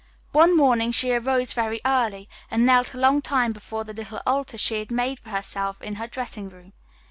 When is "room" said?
6.49-6.73